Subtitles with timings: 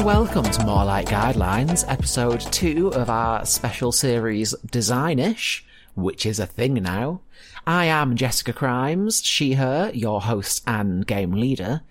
[0.00, 5.62] and welcome to More Like Guidelines, episode two of our special series Designish,
[5.94, 7.20] which is a thing now.
[7.66, 11.82] I am Jessica Crimes, she, her, your host and game leader,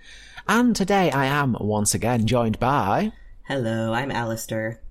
[0.47, 3.11] and today I am once again joined by.
[3.43, 4.81] Hello, I'm Alistair.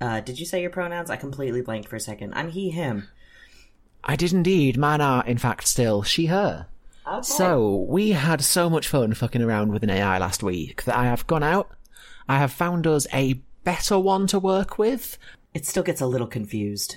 [0.00, 1.10] Uh, did you say your pronouns?
[1.10, 2.32] I completely blanked for a second.
[2.34, 3.08] I'm he, him.
[4.04, 4.78] I did indeed.
[4.78, 6.68] Mine are, in fact, still she, her.
[7.08, 7.22] Okay.
[7.22, 11.06] So, we had so much fun fucking around with an AI last week that I
[11.06, 11.68] have gone out.
[12.32, 15.18] I have found us a better one to work with,
[15.52, 16.96] It still gets a little confused.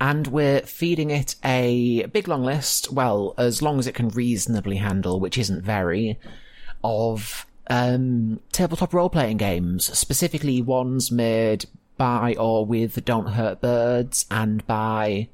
[0.00, 4.76] and we're feeding it a big long list, well, as long as it can reasonably
[4.76, 6.16] handle, which isn't very,
[6.84, 11.64] of um, tabletop role playing games, specifically ones made
[12.00, 15.28] by or with Don't Hurt Birds and by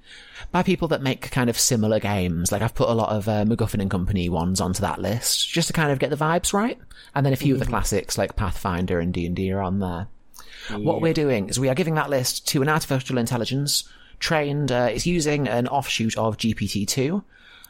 [0.50, 2.50] by people that make kind of similar games.
[2.50, 5.68] Like I've put a lot of uh, MacGuffin and Company ones onto that list just
[5.68, 6.76] to kind of get the vibes right,
[7.14, 9.78] and then a few of the classics like Pathfinder and D and D are on
[9.78, 10.08] there.
[10.76, 14.72] What we're doing is we are giving that list to an artificial intelligence trained.
[14.72, 17.22] Uh, it's using an offshoot of GPT-2,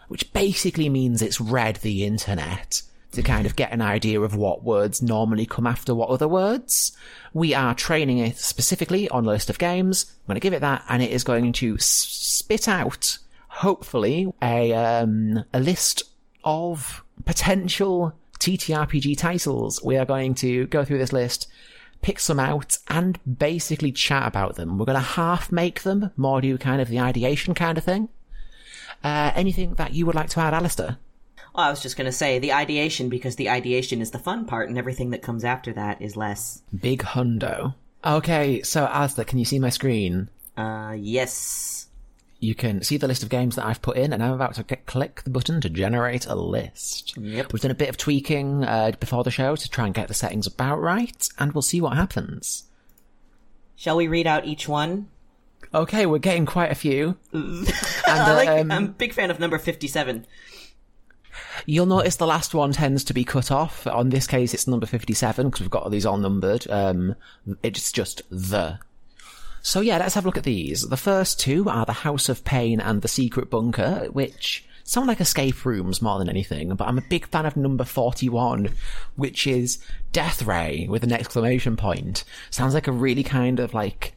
[0.08, 2.80] which basically means it's read the internet
[3.16, 6.96] to kind of get an idea of what words normally come after what other words.
[7.32, 10.06] We are training it specifically on a list of games.
[10.08, 14.72] I'm going to give it that, and it is going to spit out, hopefully, a
[14.72, 16.04] um, a list
[16.44, 19.82] of potential TTRPG titles.
[19.82, 21.48] We are going to go through this list,
[22.02, 24.78] pick some out, and basically chat about them.
[24.78, 28.08] We're going to half make them, more do kind of the ideation kind of thing.
[29.02, 30.98] Uh, anything that you would like to add, Alistair?
[31.56, 34.68] Well, I was just gonna say the ideation because the ideation is the fun part,
[34.68, 36.62] and everything that comes after that is less.
[36.78, 37.74] Big hundo.
[38.04, 40.28] Okay, so Alistair, can you see my screen?
[40.56, 41.88] Uh, yes.
[42.40, 44.66] You can see the list of games that I've put in, and I'm about to
[44.68, 47.16] c- click the button to generate a list.
[47.16, 47.54] Yep.
[47.54, 50.14] We've done a bit of tweaking uh, before the show to try and get the
[50.14, 52.64] settings about right, and we'll see what happens.
[53.76, 55.08] Shall we read out each one?
[55.72, 57.16] Okay, we're getting quite a few.
[57.32, 57.66] and
[58.06, 60.26] I like, um, I'm a big fan of number fifty-seven.
[61.64, 63.86] You'll notice the last one tends to be cut off.
[63.86, 66.68] On this case, it's number 57 because we've got all these all numbered.
[66.70, 67.14] Um,
[67.62, 68.78] it's just the.
[69.62, 70.88] So yeah, let's have a look at these.
[70.88, 75.20] The first two are the House of Pain and the Secret Bunker, which sound like
[75.20, 78.70] escape rooms more than anything, but I'm a big fan of number 41,
[79.16, 79.78] which is
[80.12, 82.22] Death Ray with an exclamation point.
[82.50, 84.14] Sounds like a really kind of like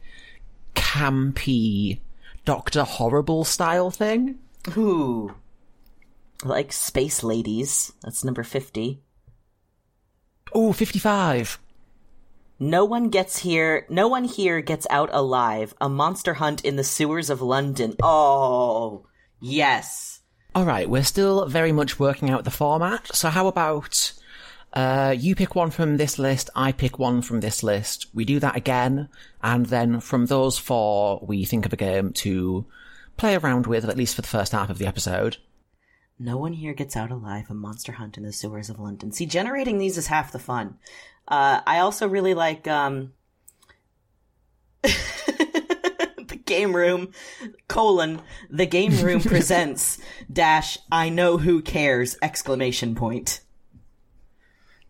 [0.76, 1.98] campy
[2.44, 4.38] Doctor Horrible style thing.
[4.76, 5.34] Ooh.
[6.44, 7.92] Like space ladies.
[8.02, 9.02] That's number fifty.
[10.52, 11.58] Oh, 55.
[12.58, 13.86] No one gets here.
[13.88, 15.74] No one here gets out alive.
[15.80, 17.94] A monster hunt in the sewers of London.
[18.02, 19.06] Oh,
[19.40, 20.20] yes.
[20.54, 23.14] All right, we're still very much working out the format.
[23.14, 24.12] So how about
[24.72, 28.06] uh, you pick one from this list, I pick one from this list.
[28.12, 29.08] We do that again,
[29.42, 32.66] and then from those four, we think of a game to
[33.16, 35.36] play around with, at least for the first half of the episode.
[36.22, 37.46] No one here gets out alive.
[37.48, 39.10] A monster hunt in the sewers of London.
[39.10, 40.76] See, generating these is half the fun.
[41.26, 43.14] Uh, I also really like um,
[44.82, 47.12] the game room
[47.68, 48.20] colon
[48.50, 49.98] the game room presents
[50.30, 53.40] dash I know who cares exclamation point.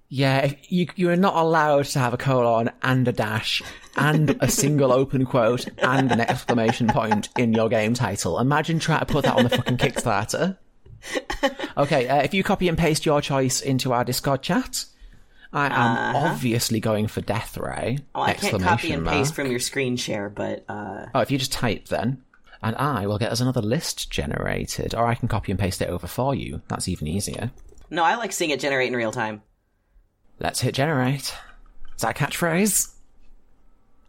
[0.09, 3.63] Yeah, you you are not allowed to have a colon and a dash
[3.97, 8.41] and a single open quote and an exclamation point in your game title.
[8.41, 10.57] Imagine trying to put that on the fucking Kickstarter.
[11.77, 14.85] Okay, uh, if you copy and paste your choice into our Discord chat,
[15.53, 17.99] I am obviously going for Death Ray.
[18.15, 21.39] Oh, I can't copy and paste from your screen share, but uh, Oh, if you
[21.39, 22.23] just type then,
[22.63, 25.89] and I will get us another list generated, or I can copy and paste it
[25.89, 26.61] over for you.
[26.69, 27.51] That's even easier.
[27.89, 29.43] no, I like seeing it generate in real time.
[30.39, 31.35] Let's hit generate.
[31.97, 32.91] Is that a catchphrase?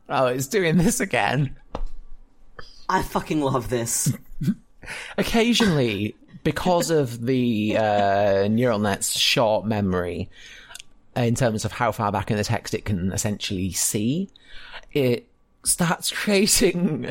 [0.10, 1.56] Oh, it's doing this again.
[2.90, 4.14] I fucking love this.
[5.18, 10.30] Occasionally, because of the uh, neural net's short memory,
[11.16, 14.30] in terms of how far back in the text it can essentially see,
[14.94, 15.28] it
[15.64, 17.06] starts creating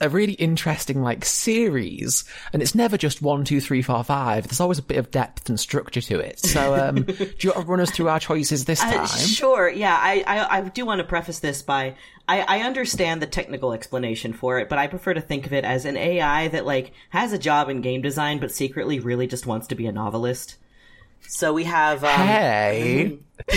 [0.00, 4.60] a really interesting like series and it's never just one two three four five there's
[4.60, 7.70] always a bit of depth and structure to it so um do you want to
[7.70, 9.96] run us through our choices this time Uh, sure, yeah.
[9.98, 11.96] I, I, I do want to preface this by
[12.28, 15.64] I, I understand the technical explanation for it, but I prefer to think of it
[15.64, 19.46] as an AI that like has a job in game design, but secretly really just
[19.46, 20.56] wants to be a novelist.
[21.26, 23.18] So we have um, hey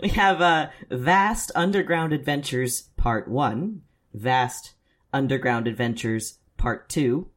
[0.00, 3.82] we have uh, Vast Underground Adventures Part 1,
[4.12, 4.74] Vast
[5.12, 7.28] Underground Adventures Part 2,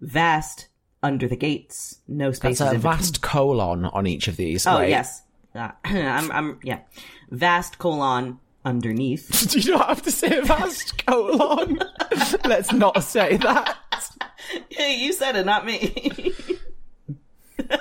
[0.00, 0.68] Vast
[1.02, 2.92] Under the Gates, no That's spaces a in between.
[2.92, 4.66] vast colon on each of these.
[4.66, 4.90] Oh, right?
[4.90, 5.22] yes.
[5.54, 6.80] uh, I'm, I'm, yeah,
[7.30, 9.54] vast colon underneath.
[9.56, 11.80] you don't have to say vast colon.
[12.44, 13.76] Let's not say that.
[14.78, 16.32] You said it, not me.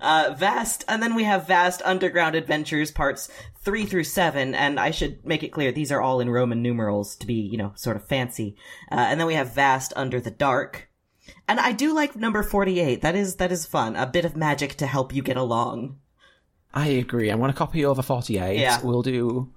[0.00, 3.30] uh, vast, and then we have vast underground adventures parts
[3.62, 7.16] three through seven, and I should make it clear these are all in Roman numerals
[7.16, 8.56] to be, you know, sort of fancy.
[8.90, 10.88] Uh, and then we have vast under the dark,
[11.48, 13.02] and I do like number forty-eight.
[13.02, 13.96] That is that is fun.
[13.96, 15.98] A bit of magic to help you get along.
[16.74, 17.30] I agree.
[17.30, 18.58] I want to copy over 48.
[18.58, 18.80] Yeah.
[18.82, 19.52] We'll do.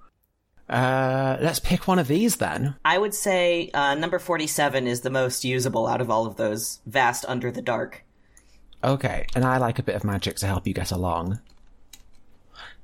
[0.67, 2.75] Uh, let's pick one of these then.
[2.83, 6.79] I would say uh, number forty-seven is the most usable out of all of those.
[6.85, 8.03] Vast under the dark.
[8.83, 11.39] Okay, and I like a bit of magic to help you get along.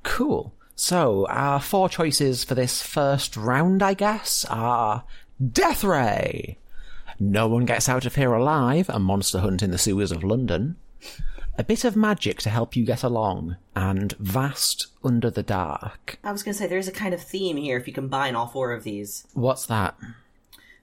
[0.02, 0.52] Cool.
[0.74, 5.04] So, our four choices for this first round, I guess, are
[5.52, 6.58] Death Ray.
[7.20, 10.76] No one gets out of here alive, a monster hunt in the sewers of London.
[11.58, 16.18] A bit of magic to help you get along, and Vast Under the Dark.
[16.24, 18.72] I was gonna say there's a kind of theme here if you combine all four
[18.72, 19.26] of these.
[19.34, 19.94] What's that?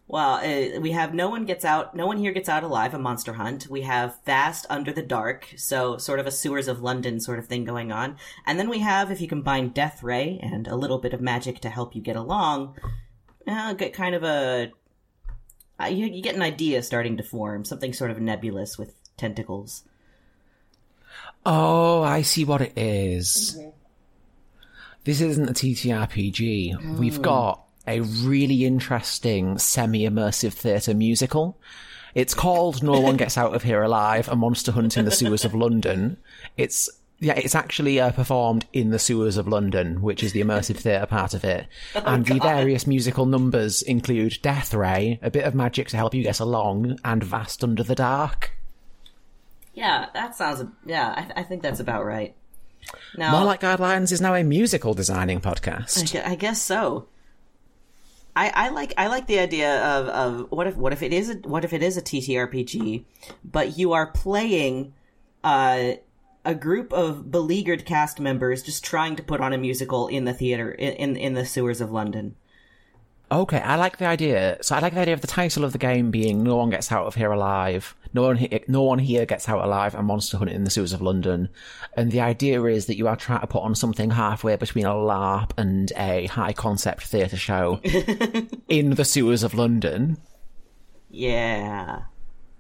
[0.08, 3.00] Well, uh, we have no one gets out, no one here gets out alive, a
[3.00, 3.68] monster hunt.
[3.68, 7.48] We have vast under the dark, so sort of a sewers of London sort of
[7.48, 8.18] thing going on.
[8.46, 11.60] And then we have, if you combine Death Ray and a little bit of magic
[11.62, 12.76] to help you get along,
[13.48, 14.72] uh, get kind of a,
[15.80, 19.84] uh, you, you get an idea starting to form, something sort of nebulous with tentacles.
[21.52, 23.60] Oh, I see what it is.
[25.04, 27.00] This isn't a TTRPG.
[27.00, 31.58] We've got a really interesting semi-immersive theatre musical.
[32.14, 35.44] It's called No One Gets Out of Here Alive, A Monster Hunt in the Sewers
[35.44, 36.18] of London.
[36.56, 36.88] It's
[37.18, 41.08] yeah, it's actually uh, performed in the sewers of London, which is the immersive theatre
[41.08, 41.66] part of it.
[41.96, 46.22] and the various musical numbers include Death Ray, a bit of magic to help you
[46.22, 48.59] get along, and Vast Under the Dark.
[49.80, 52.36] Yeah, that sounds, yeah, I, th- I think that's about right.
[53.18, 56.16] Now, More Like Guidelines is now a musical designing podcast.
[56.26, 57.08] I I guess so.
[58.36, 61.30] I, I like I like the idea of, of what if what if it is
[61.30, 63.06] a, what if it is a TTRPG,
[63.44, 64.94] but you are playing
[65.44, 65.94] uh,
[66.44, 70.34] a group of beleaguered cast members just trying to put on a musical in the
[70.34, 72.36] theater in in, in the sewers of London.
[73.32, 74.58] Okay, I like the idea.
[74.62, 76.92] So I like the idea of the title of the game being "No one gets
[76.92, 79.94] out of here alive." No one, he- no one here gets out alive.
[79.94, 81.50] A monster hunt in the sewers of London,
[81.96, 84.94] and the idea is that you are trying to put on something halfway between a
[84.96, 87.80] LARP and a high concept theatre show
[88.68, 90.18] in the sewers of London.
[91.12, 92.02] Yeah,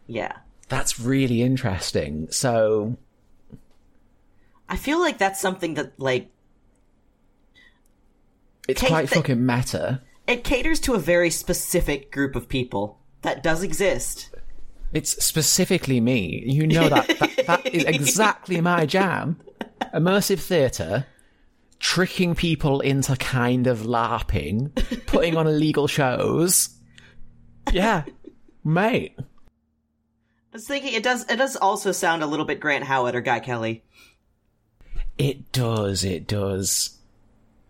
[0.05, 0.33] yeah.
[0.67, 2.27] That's really interesting.
[2.29, 2.95] So
[4.69, 6.29] I feel like that's something that like
[8.67, 10.01] it's Kate, quite the- fucking meta.
[10.29, 14.29] It caters to a very specific group of people that does exist.
[14.93, 16.43] It's specifically me.
[16.45, 19.39] You know that that, that is exactly my jam.
[19.91, 21.07] Immersive theatre,
[21.79, 26.77] tricking people into kind of LARPing, putting on illegal shows.
[27.71, 28.03] Yeah,
[28.63, 29.15] mate.
[29.17, 29.23] I
[30.53, 33.39] was thinking it does it does also sound a little bit Grant Howitt or Guy
[33.39, 33.83] Kelly.
[35.17, 36.98] It does, it does.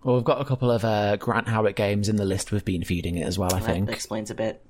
[0.03, 2.83] Well, we've got a couple of uh, Grant Howitt games in the list we've been
[2.83, 3.89] feeding it as well, I That think.
[3.89, 4.63] explains a bit.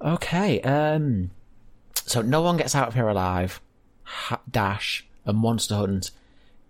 [0.00, 1.30] Okay, um,
[1.94, 3.60] so no one gets out of here alive.
[4.04, 6.10] Ha- dash and monster hunt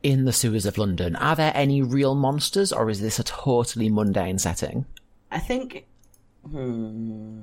[0.02, 1.16] in the sewers of London.
[1.16, 4.86] Are there any real monsters, or is this a totally mundane setting?
[5.30, 5.86] I think.
[6.48, 7.40] Hmm.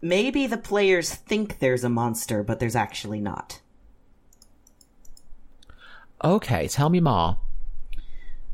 [0.00, 3.60] Maybe the players think there's a monster, but there's actually not.
[6.22, 7.38] Okay, tell me more.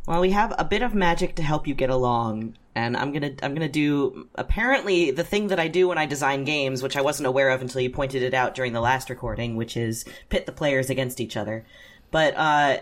[0.07, 3.33] Well, we have a bit of magic to help you get along, and I'm gonna
[3.43, 7.01] I'm gonna do apparently the thing that I do when I design games, which I
[7.01, 10.45] wasn't aware of until you pointed it out during the last recording, which is pit
[10.45, 11.65] the players against each other.
[12.11, 12.79] But uh,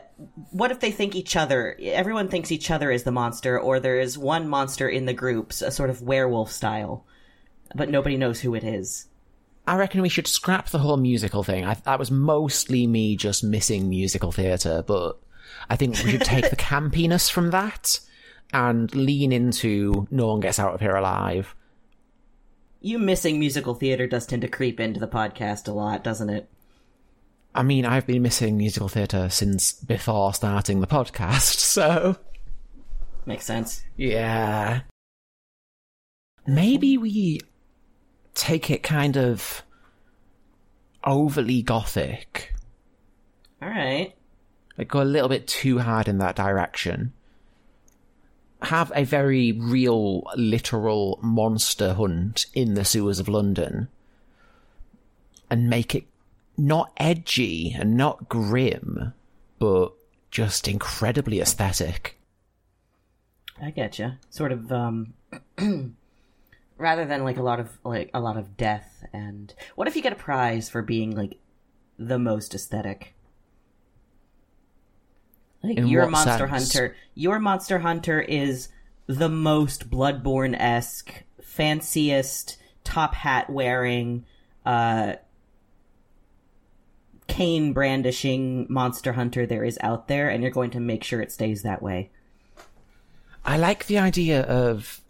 [0.50, 1.76] what if they think each other?
[1.80, 5.62] Everyone thinks each other is the monster, or there is one monster in the groups,
[5.62, 7.06] a sort of werewolf style,
[7.74, 9.06] but nobody knows who it is.
[9.66, 11.64] I reckon we should scrap the whole musical thing.
[11.64, 15.18] I, that was mostly me just missing musical theatre, but
[15.70, 18.00] I think we should take the campiness from that
[18.52, 21.54] and lean into no one gets out of here alive.
[22.80, 26.48] You missing musical theater does tend to creep into the podcast a lot, doesn't it?
[27.54, 32.16] I mean, I've been missing musical theatre since before starting the podcast, so
[33.26, 33.84] Makes sense.
[33.96, 34.80] yeah.
[36.44, 37.40] Maybe we
[38.34, 39.62] take it kind of
[41.04, 42.54] overly gothic.
[43.60, 44.14] All right.
[44.78, 47.12] Like go a little bit too hard in that direction.
[48.62, 53.88] Have a very real, literal monster hunt in the sewers of London.
[55.50, 56.04] And make it
[56.56, 59.12] not edgy and not grim,
[59.58, 59.92] but
[60.30, 62.18] just incredibly aesthetic.
[63.60, 64.12] I get you.
[64.30, 65.14] Sort of, um,
[66.82, 70.02] rather than like a lot of like a lot of death and what if you
[70.02, 71.38] get a prize for being like
[71.98, 73.14] the most aesthetic?
[75.62, 76.50] Like In your Monster sense?
[76.50, 78.68] Hunter, your Monster Hunter is
[79.06, 84.24] the most Bloodborne esque, fanciest top hat wearing,
[84.66, 85.14] uh,
[87.28, 91.30] cane brandishing Monster Hunter there is out there, and you're going to make sure it
[91.30, 92.10] stays that way.
[93.44, 95.01] I like the idea of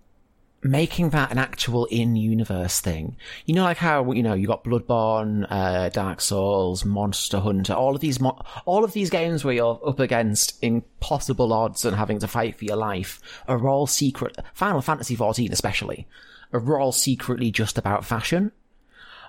[0.63, 3.17] making that an actual in-universe thing.
[3.47, 7.95] You know, like how you know you got Bloodborne, uh, Dark Souls, Monster Hunter, all
[7.95, 12.19] of these, mo- all of these games where you're up against impossible odds and having
[12.21, 14.37] to fight for your life are all secret.
[14.55, 16.07] Final Fantasy XIV, especially,
[16.53, 18.53] are all secretly just about fashion.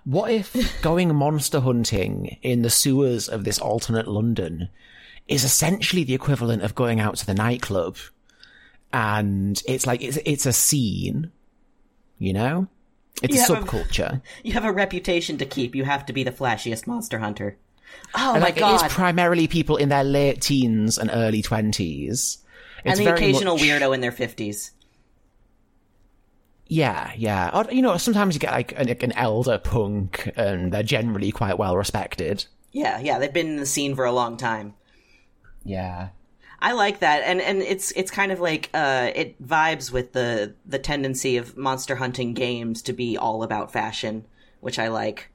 [0.05, 4.69] What if going monster hunting in the sewers of this alternate London
[5.27, 7.97] is essentially the equivalent of going out to the nightclub
[8.93, 11.31] and it's like it's it's a scene,
[12.19, 12.67] you know?
[13.21, 14.21] It's Yeah, a subculture.
[14.43, 15.75] You have a reputation to keep.
[15.75, 17.57] You have to be the flashiest monster hunter.
[18.15, 18.81] Oh And my like god!
[18.81, 22.37] it is primarily people in their late teens and early twenties.
[22.85, 24.71] and the occasional weirdo in their fifties.
[26.67, 27.51] Yeah, yeah.
[27.53, 31.57] Or, you know, sometimes you get like an, an elder punk, and they're generally quite
[31.57, 32.45] well respected.
[32.71, 34.73] Yeah, yeah, they've been in the scene for a long time.
[35.63, 36.09] Yeah.
[36.63, 40.55] I like that, and and it's it's kind of like uh, it vibes with the
[40.65, 44.25] the tendency of monster hunting games to be all about fashion,
[44.61, 45.29] which I like.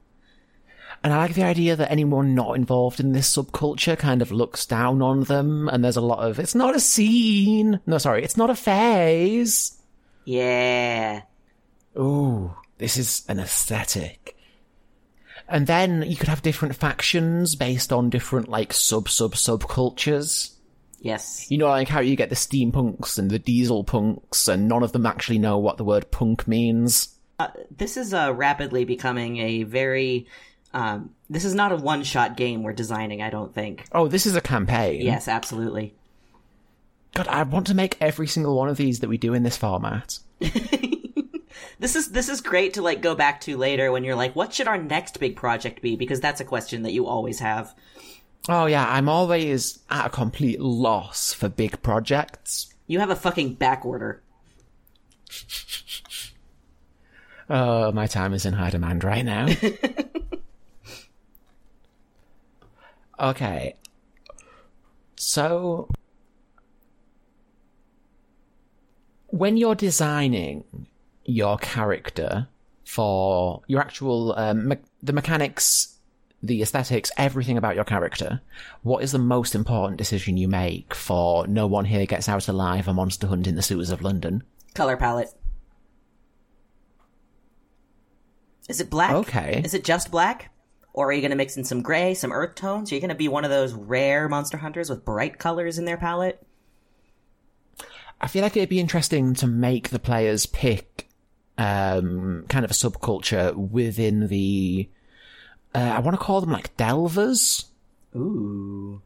[1.03, 4.65] And I like the idea that anyone not involved in this subculture kind of looks
[4.65, 7.79] down on them, and there's a lot of, it's not a scene.
[7.85, 9.79] No, sorry, it's not a phase.
[10.25, 11.21] Yeah,
[11.97, 14.37] Ooh, this is an aesthetic.
[15.47, 20.51] And then you could have different factions based on different, like, sub sub subcultures.
[21.01, 24.83] Yes, You know, like how you get the steampunks and the diesel punks, and none
[24.83, 27.15] of them actually know what the word punk means.
[27.75, 30.27] this is uh, rapidly becoming a very.
[30.71, 33.21] Um, this is not a one shot game we're designing.
[33.21, 33.85] I don't think.
[33.91, 35.01] Oh, this is a campaign.
[35.01, 35.95] Yes, absolutely.
[37.15, 39.57] God, I want to make every single one of these that we do in this
[39.57, 40.19] format.
[41.79, 44.53] This is this is great to like go back to later when you're like, what
[44.53, 45.95] should our next big project be?
[45.95, 47.73] Because that's a question that you always have.
[48.47, 52.73] Oh yeah, I'm always at a complete loss for big projects.
[52.87, 54.23] You have a fucking back order.
[57.49, 59.47] Oh, my time is in high demand right now.
[63.19, 63.75] okay.
[65.15, 65.89] So,
[69.27, 70.63] when you're designing
[71.25, 72.47] your character
[72.85, 75.95] for your actual, um, me- the mechanics,
[76.41, 78.41] the aesthetics, everything about your character,
[78.83, 82.87] what is the most important decision you make for no one here gets out alive
[82.87, 84.43] a monster hunt in the sewers of London?
[84.73, 85.33] Color palette.
[88.69, 89.11] Is it black?
[89.11, 89.61] Okay.
[89.65, 90.51] Is it just black?
[90.93, 92.91] Or are you going to mix in some gray, some earth tones?
[92.91, 95.85] Are you going to be one of those rare monster hunters with bright colors in
[95.85, 96.45] their palette?
[98.21, 101.09] I feel like it'd be interesting to make the players pick
[101.57, 104.89] um, kind of a subculture within the.
[105.73, 107.65] Uh, I want to call them like delvers.
[108.15, 109.01] Ooh.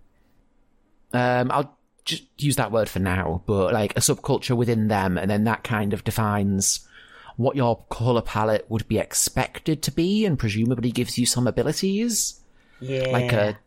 [1.11, 5.29] Um, I'll just use that word for now, but like a subculture within them, and
[5.29, 6.87] then that kind of defines
[7.35, 12.39] what your color palette would be expected to be, and presumably gives you some abilities,
[12.79, 13.09] Yeah.
[13.11, 13.57] like a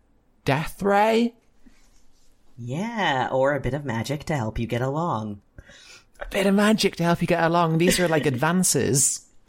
[0.45, 1.35] death ray.
[2.59, 5.41] Yeah, or a bit of magic to help you get along.
[6.21, 7.76] A bit of magic to help you get along.
[7.79, 9.26] These are like advances.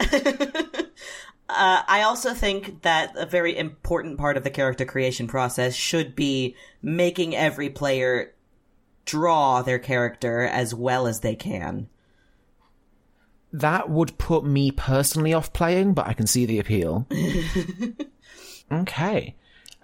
[1.48, 6.14] Uh, I also think that a very important part of the character creation process should
[6.14, 8.34] be making every player
[9.06, 11.88] draw their character as well as they can.
[13.50, 17.06] That would put me personally off playing, but I can see the appeal.
[18.72, 19.34] okay.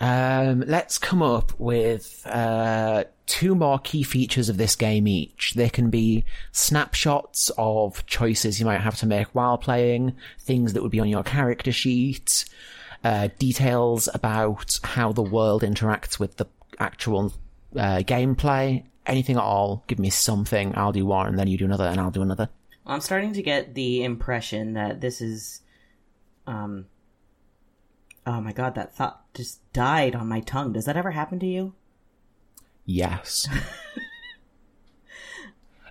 [0.04, 5.54] Um, let's come up with uh, two more key features of this game each.
[5.54, 10.82] There can be snapshots of choices you might have to make while playing, things that
[10.82, 12.44] would be on your character sheet,
[13.02, 16.44] uh, details about how the world interacts with the
[16.78, 17.32] actual
[17.74, 19.84] uh, gameplay, anything at all.
[19.86, 22.50] Give me something, I'll do one, and then you do another, and I'll do another.
[22.86, 25.62] I'm starting to get the impression that this is,
[26.46, 26.88] um,
[28.26, 30.72] oh my god, that thought just died on my tongue.
[30.72, 31.74] Does that ever happen to you?
[32.86, 33.48] Yes.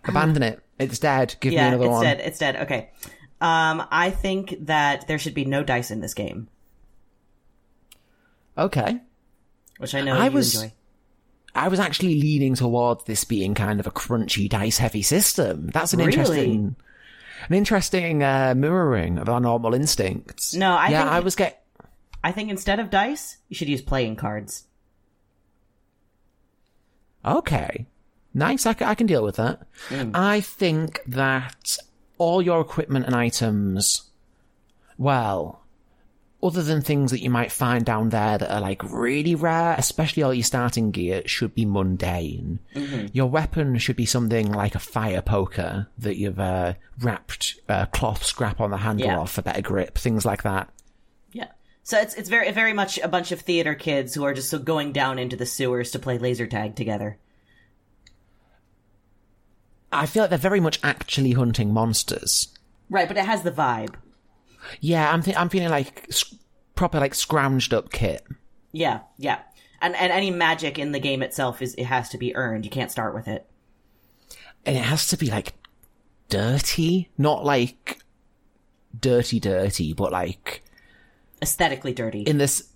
[0.06, 0.60] Abandon it.
[0.80, 1.36] It's dead.
[1.40, 2.06] Give me another it's one.
[2.06, 2.28] It's dead.
[2.28, 2.56] It's dead.
[2.58, 2.90] Okay.
[3.40, 6.48] Um, I think that there should be no dice in this game.
[8.58, 9.00] Okay.
[9.80, 10.74] which I know I you was- enjoy.
[11.56, 15.68] I was actually leaning towards this being kind of a crunchy dice heavy system.
[15.68, 16.12] That's an Really?
[16.12, 16.76] interesting,
[17.48, 20.56] an interesting uh, mirroring of our normal instincts.
[20.56, 21.63] No, I yeah, think- I was get.
[22.24, 24.66] I think instead of dice, you should use playing cards.
[27.26, 27.86] Okay,
[28.34, 28.66] nice.
[28.66, 29.62] I, can deal with that.
[29.90, 30.12] Hmm.
[30.14, 31.78] I think that
[32.18, 34.04] all your equipment and items,
[34.98, 35.62] well,
[36.42, 40.22] other than things that you might find down there that are like really rare, especially
[40.24, 42.60] all your starting gear, should be mundane.
[42.76, 43.08] Mm-hmm.
[43.14, 48.26] Your weapon should be something like a fire poker that you've uh, wrapped uh, cloth
[48.26, 49.20] scrap on the handle Yeah.
[49.20, 50.70] of for better grip, things like that.
[51.84, 54.58] So it's it's very very much a bunch of theater kids who are just so
[54.58, 57.18] going down into the sewers to play laser tag together.
[59.92, 62.48] I feel like they're very much actually hunting monsters.
[62.90, 63.96] Right, but it has the vibe.
[64.80, 66.34] Yeah, I'm th- I'm feeling like s-
[66.76, 68.24] proper like scrounged up kit.
[68.72, 69.40] Yeah, yeah.
[69.82, 72.66] And and any magic in the game itself is it has to be earned.
[72.66, 73.46] You can't start with it.
[74.66, 75.54] and it has to be like
[76.30, 78.00] dirty, not like
[78.98, 80.64] dirty, dirty, but like
[81.44, 82.24] Aesthetically dirty.
[82.24, 82.68] in this.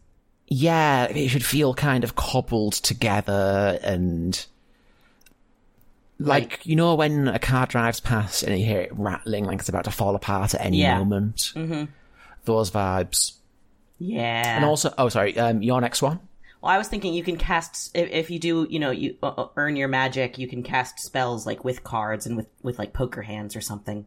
[0.50, 4.46] Yeah, it should feel kind of cobbled together and
[6.20, 9.70] like you know when a car drives past and you hear it rattling like it's
[9.70, 10.98] about to fall apart at any Yeah.
[11.00, 11.52] moment.
[11.56, 11.86] Mm-hmm.
[12.46, 13.34] Those vibes,
[14.00, 14.56] yeah.
[14.56, 16.20] and also oh sorry, um, your next one.
[16.62, 19.28] well, I was thinking you can cast if, if you do, you know, you uh,
[19.28, 22.94] uh, earn your magic, you can cast spells like with cards and with with like
[22.94, 24.06] poker hands or something.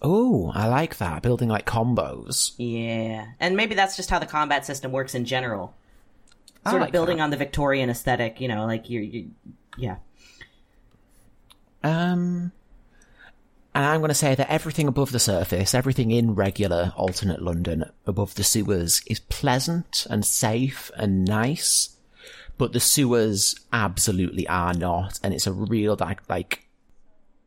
[0.00, 2.52] Oh, I like that building like combos.
[2.56, 3.26] Yeah.
[3.40, 5.74] And maybe that's just how the combat system works in general.
[6.64, 7.24] I Sort like of building that.
[7.24, 9.30] on the Victorian aesthetic, you know, like you you
[9.76, 9.96] yeah.
[11.82, 12.52] Um,
[13.74, 17.84] and I'm going to say that everything above the surface, everything in regular alternate London
[18.06, 21.96] above the sewers is pleasant and safe and nice,
[22.56, 26.67] but the sewers absolutely are not, and it's a real like like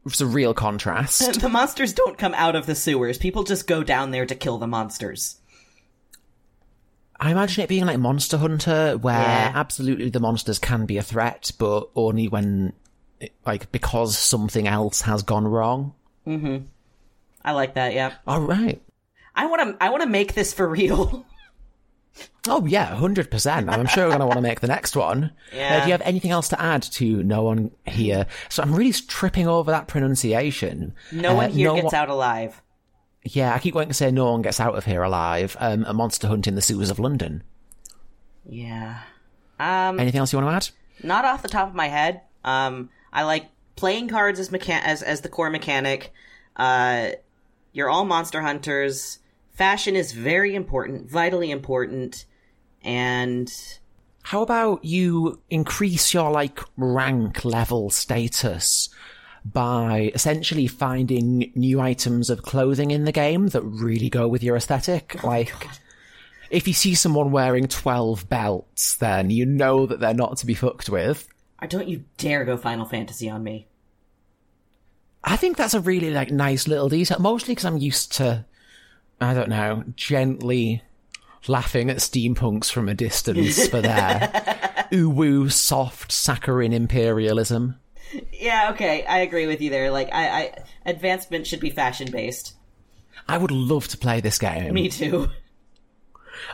[0.05, 1.21] it's a real contrast.
[1.41, 3.17] The monsters don't come out of the sewers.
[3.17, 5.37] People just go down there to kill the monsters.
[7.19, 9.51] I imagine it being like Monster Hunter, where Yeah.
[9.53, 12.73] absolutely the monsters can be a threat, but only when
[13.45, 15.93] like because something else has gone wrong.
[16.25, 16.65] Mm-hmm.
[17.45, 18.13] I like that, yeah.
[18.25, 18.81] All right.
[19.35, 21.25] I want to I want to make this for real.
[22.47, 23.69] Oh yeah, hundred percent.
[23.69, 25.32] I'm sure we're going to want to make the next one.
[25.52, 25.80] Uh, Yeah.
[25.82, 28.26] do you have anything else to add to no one here?
[28.50, 30.93] So I'm really tripping over that pronunciation.
[31.12, 32.62] No Uh, one here no gets one- out alive.
[33.24, 35.56] Yeah, I keep wanting to say no one gets out of here alive.
[35.60, 37.43] Um, a monster hunt in the sewers of London.
[38.50, 39.00] Yeah.
[39.60, 41.06] Um Anything else you want to add?
[41.06, 42.21] not off the top of my head.
[42.43, 46.13] Um, I like playing cards as mechan- as as the core mechanic.
[46.56, 47.10] Uh,
[47.74, 49.19] you're all monster hunters.
[49.62, 52.26] Fashion is very important, vitally important,
[52.82, 53.47] and
[54.24, 58.89] How about you increase your like rank level status
[59.45, 64.56] by essentially finding new items of clothing in the game that really go with your
[64.56, 65.24] aesthetic?
[65.24, 65.54] Like,
[66.50, 70.56] if you see someone wearing 12 belts, then you know that they're not to be
[70.56, 71.28] fucked with.
[71.62, 73.67] uh, don't you dare go Final Fantasy on me.
[75.24, 78.45] I think that's a really like nice little detail, mostly because I'm used to,
[79.21, 80.81] I don't know, gently
[81.47, 87.79] laughing at steampunks from a distance for their ooh-woo soft saccharine imperialism.
[88.34, 89.91] Yeah, okay, I agree with you there.
[89.91, 92.55] Like, I, I advancement should be fashion based.
[93.27, 94.73] I would love to play this game.
[94.73, 95.29] Me too.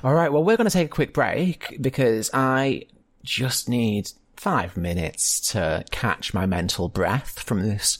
[0.03, 2.83] All right, well, we're going to take a quick break because I
[3.23, 7.97] just need five minutes to catch my mental breath from this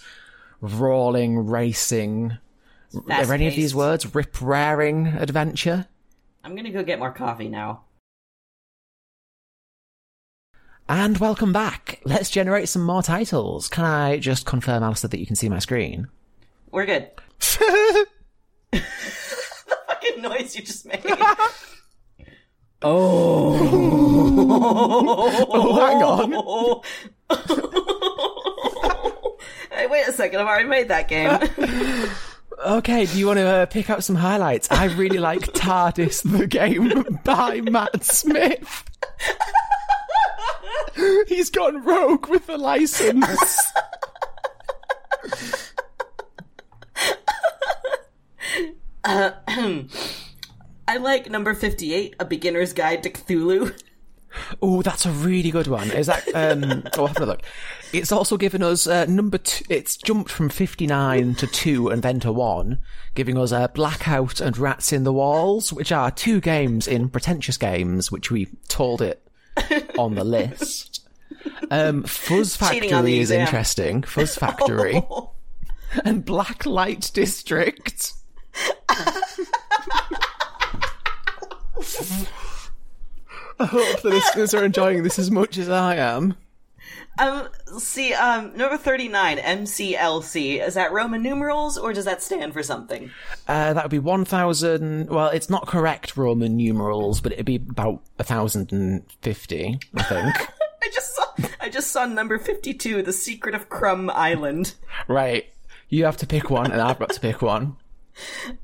[0.61, 2.37] rolling, racing,
[2.95, 5.87] are any of these words rip-raring adventure?
[6.43, 7.81] I'm gonna go get more coffee now.
[10.89, 11.99] And welcome back.
[12.05, 13.67] Let's generate some more titles.
[13.67, 16.07] Can I just confirm, Alistair, that you can see my screen?
[16.71, 17.09] We're good.
[18.71, 18.83] the
[19.87, 21.03] fucking noise you just made.
[22.81, 23.57] oh.
[25.49, 26.31] Oh, hang on.
[29.71, 30.39] hey, wait a second.
[30.39, 31.37] I've already made that game.
[32.65, 34.67] Okay, do you want to uh, pick up some highlights?
[34.71, 38.83] I really like TARDIS the game by Matt Smith.
[41.27, 43.71] He's gone rogue with the license.
[50.87, 53.79] I like number 58, A Beginner's Guide to Cthulhu.
[54.61, 55.91] Oh, that's a really good one.
[55.91, 56.27] Is that?
[56.33, 57.41] Um, oh, have a look.
[57.93, 59.65] It's also given us uh, number two.
[59.69, 62.79] It's jumped from fifty nine to two and then to one,
[63.15, 67.57] giving us uh, Blackout and Rats in the Walls, which are two games in pretentious
[67.57, 69.27] games, which we told it
[69.97, 71.01] on the list.
[71.71, 74.03] Um, Fuzz Cheating on the Factory is interesting.
[74.03, 75.01] Fuzz Factory
[76.03, 78.13] and Black Light District.
[83.59, 86.35] I hope the listeners are enjoying this as much as I am.
[87.19, 90.65] Um, see, um, number 39, MCLC.
[90.65, 93.11] Is that Roman numerals or does that stand for something?
[93.47, 95.09] Uh, that would be 1,000.
[95.09, 100.35] Well, it's not correct Roman numerals, but it'd be about 1,050, I think.
[100.83, 101.25] I just saw,
[101.59, 104.75] I just saw number 52, The Secret of Crumb Island.
[105.07, 105.47] right.
[105.89, 107.77] You have to pick one, and I've got to pick one.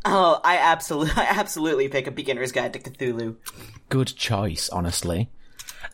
[0.06, 3.36] Oh, I absolutely, I absolutely pick a beginner's guide to Cthulhu.
[3.90, 5.30] Good choice, honestly.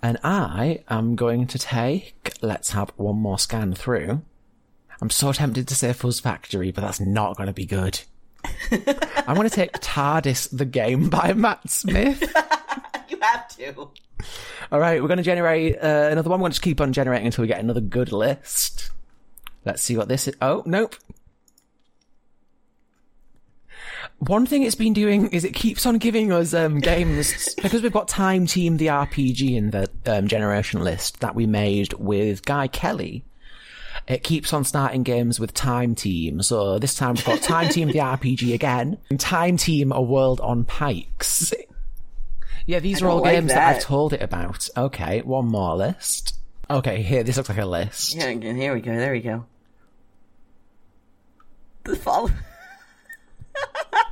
[0.02, 2.34] And I am going to take.
[2.42, 4.22] Let's have one more scan through.
[5.02, 8.02] I'm so tempted to say Fuzz Factory, but that's not going to be good.
[8.72, 12.34] I'm going to take TARDIS the Game by Matt Smith.
[13.10, 13.90] You have to.
[14.72, 16.40] All right, we're going to generate uh, another one.
[16.40, 18.92] We're going to just keep on generating until we get another good list.
[19.66, 20.36] Let's see what this is.
[20.42, 20.96] Oh, nope.
[24.20, 27.94] One thing it's been doing is it keeps on giving us um, games because we've
[27.94, 32.68] got Time Team the RPG in the um, generation list that we made with Guy
[32.68, 33.24] Kelly.
[34.08, 36.42] It keeps on starting games with Time Team.
[36.42, 40.42] So this time we've got Time Team the RPG again and Time Team A World
[40.42, 41.54] on Pikes.
[42.66, 43.78] Yeah, these I are all like games that.
[43.78, 44.68] I've told it about.
[44.76, 46.36] Okay, one more list.
[46.70, 48.16] Okay, here, this looks like a list.
[48.16, 49.46] Yeah, here we go, there we go.
[51.84, 52.30] The follow.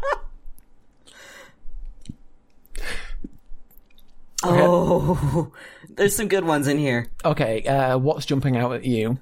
[4.48, 5.52] oh,
[5.90, 7.08] there's some good ones in here.
[7.24, 9.20] Okay, uh, what's jumping out at you?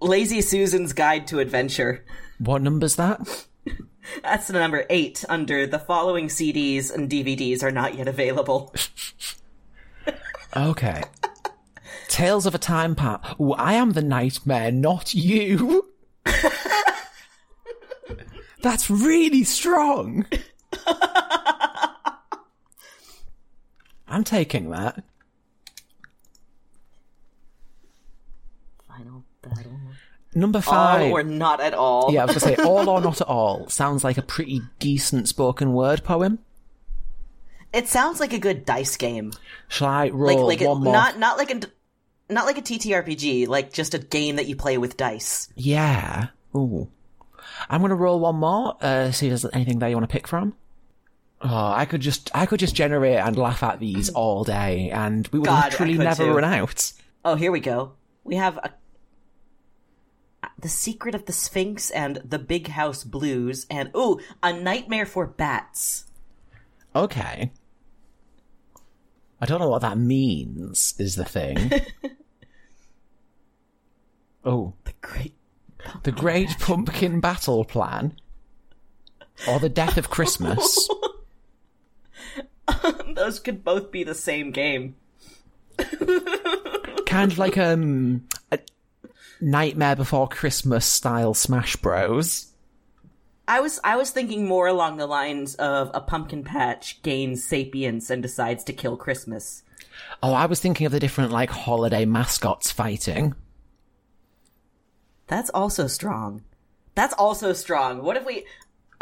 [0.00, 2.04] Lazy Susan's Guide to Adventure.
[2.38, 3.46] What number's that?
[4.22, 8.74] That's the number eight under the following CDs and DVDs are not yet available.
[10.56, 11.02] Okay.
[12.08, 13.36] Tales of a Time Pat.
[13.40, 15.90] Ooh, I am the nightmare, not you.
[18.62, 20.26] That's really strong.
[24.14, 25.02] I'm taking that.
[28.88, 29.72] Final battle.
[30.36, 31.12] Number All five.
[31.12, 32.12] or not at all.
[32.12, 33.68] Yeah, I was gonna say all or not at all.
[33.68, 36.38] Sounds like a pretty decent spoken word poem.
[37.72, 39.32] It sounds like a good dice game.
[39.68, 40.92] Shall I Like roll like a, one more?
[40.92, 41.60] not not like a
[42.32, 45.48] not like a TTRPG, like just a game that you play with dice.
[45.56, 46.28] Yeah.
[46.54, 46.88] Ooh.
[47.68, 48.76] I'm gonna roll one more.
[48.80, 50.54] Uh, see if there's anything there you want to pick from.
[51.40, 55.28] Oh, I could just, I could just generate and laugh at these all day, and
[55.28, 56.32] we would God, literally never too.
[56.32, 56.92] run out.
[57.24, 57.92] Oh, here we go.
[58.22, 58.70] We have a
[60.58, 65.26] The Secret of the Sphinx and The Big House Blues and ooh, A Nightmare for
[65.26, 66.04] Bats.
[66.94, 67.50] Okay.
[69.40, 70.94] I don't know what that means.
[70.98, 71.72] Is the thing.
[74.44, 75.34] oh, The Great
[76.02, 78.16] the Great Pumpkin Battle Plan,
[79.48, 80.88] or the Death of Christmas.
[83.14, 84.96] Those could both be the same game.
[87.06, 88.58] kind of like um, a
[89.40, 92.48] Nightmare Before Christmas style Smash Bros.
[93.46, 98.08] I was I was thinking more along the lines of a pumpkin patch gains sapience
[98.08, 99.62] and decides to kill Christmas.
[100.22, 103.34] Oh, I was thinking of the different like holiday mascots fighting.
[105.26, 106.42] That's also strong.
[106.94, 108.02] That's also strong.
[108.02, 108.46] What if we?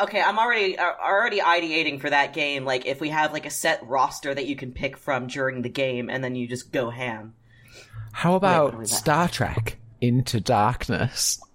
[0.01, 2.65] Okay, I'm already uh, already ideating for that game.
[2.65, 5.69] Like if we have like a set roster that you can pick from during the
[5.69, 7.35] game, and then you just go ham.
[8.13, 8.89] How about that?
[8.89, 11.41] Star Trek Into Darkness?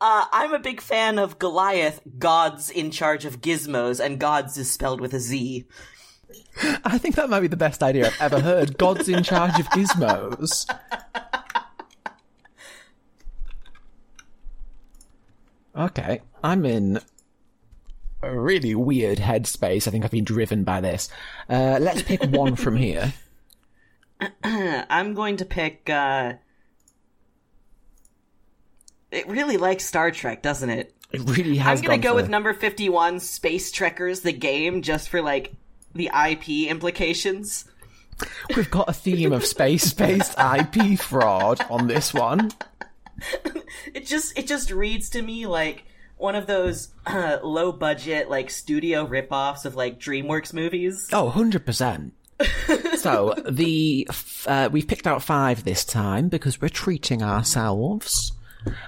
[0.00, 4.70] Uh, I'm a big fan of Goliath, gods in charge of gizmos, and gods is
[4.70, 5.64] spelled with a Z.
[6.84, 8.76] I think that might be the best idea I've ever heard.
[8.76, 10.66] God's in charge of gizmos.
[15.76, 17.00] Okay, I'm in
[18.22, 19.86] a really weird headspace.
[19.86, 21.08] I think I've been driven by this.
[21.48, 23.12] Uh, let's pick one from here.
[24.44, 25.88] I'm going to pick.
[25.90, 26.34] uh...
[29.10, 30.94] It really likes Star Trek, doesn't it?
[31.12, 31.80] It really has.
[31.80, 35.52] I'm gonna go for- with number 51, Space Trekkers, the game, just for like
[35.94, 37.66] the IP implications.
[38.56, 42.52] We've got a theme of space-based IP fraud on this one.
[43.94, 45.84] It just it just reads to me like
[46.16, 51.08] one of those uh, low budget like studio ripoffs of like DreamWorks movies.
[51.12, 52.12] Oh, 100%.
[52.96, 54.08] so, the
[54.46, 58.32] uh, we've picked out five this time because we're treating ourselves.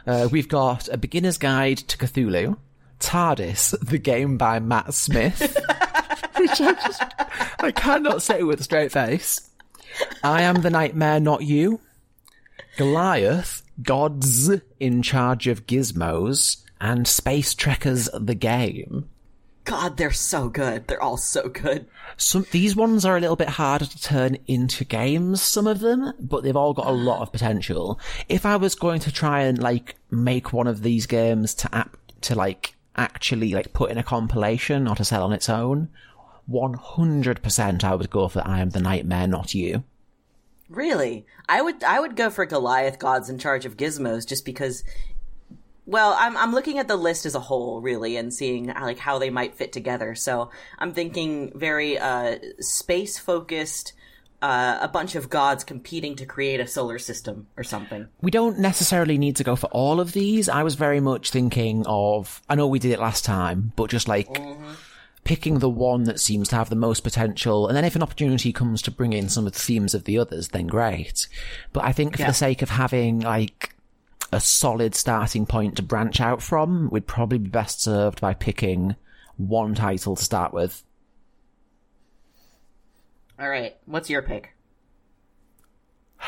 [0.06, 2.56] Uh, we've got A Beginner's Guide to Cthulhu,
[3.00, 5.40] TARDIS, the game by Matt Smith,
[6.36, 7.02] which I just,
[7.60, 9.50] I cannot say with a straight face.
[10.22, 11.80] I Am the Nightmare, Not You,
[12.76, 19.08] Goliath, Gods in Charge of Gizmos, and Space Trekkers, the game.
[19.64, 20.86] God, they're so good.
[20.86, 21.86] They're all so good.
[22.16, 26.12] Some these ones are a little bit harder to turn into games, some of them,
[26.20, 27.98] but they've all got a lot of potential.
[28.28, 31.96] If I was going to try and like make one of these games to app
[32.22, 35.88] to like actually like put in a compilation or to sell on its own,
[36.46, 39.82] one hundred percent I would go for I am the nightmare, not you.
[40.68, 41.26] Really?
[41.48, 44.82] I would I would go for Goliath Gods in Charge of Gizmos just because
[45.86, 49.18] well, I'm I'm looking at the list as a whole, really, and seeing like how
[49.18, 50.14] they might fit together.
[50.16, 53.92] So I'm thinking very uh, space focused,
[54.42, 58.08] uh, a bunch of gods competing to create a solar system or something.
[58.20, 60.48] We don't necessarily need to go for all of these.
[60.48, 62.42] I was very much thinking of.
[62.48, 64.28] I know we did it last time, but just like.
[65.26, 68.52] Picking the one that seems to have the most potential, and then if an opportunity
[68.52, 71.26] comes to bring in some of the themes of the others, then great.
[71.72, 72.28] But I think for Yeah.
[72.28, 73.74] the sake of having like
[74.32, 78.94] a solid starting point to branch out from, we'd probably be best served by picking
[79.36, 80.84] one title to start with.
[83.38, 84.54] All right, what's your pick?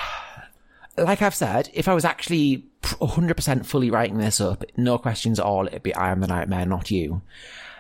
[0.97, 5.45] Like I've said, if I was actually 100% fully writing this up, no questions at
[5.45, 7.23] all, it'd be I am the nightmare, not you.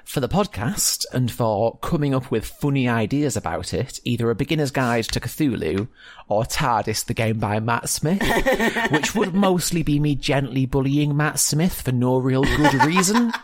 [0.08, 4.70] For the podcast and for coming up with funny ideas about it, either a beginner's
[4.70, 5.88] guide to Cthulhu
[6.28, 8.22] or TARDIS, the game by Matt Smith,
[8.90, 13.32] which would mostly be me gently bullying Matt Smith for no real good reason.